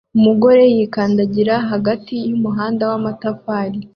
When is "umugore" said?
0.17-0.63